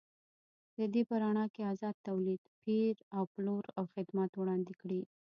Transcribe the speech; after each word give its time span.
د 0.77 0.79
دې 0.93 1.01
په 1.09 1.15
رڼا 1.23 1.45
کې 1.53 1.61
ازاد 1.73 1.95
تولید، 2.07 2.41
پېر 2.65 2.95
او 3.15 3.23
پلور 3.33 3.63
او 3.77 3.83
خدمات 3.93 4.31
وړاندې 4.35 4.73
کړي. 4.81 5.01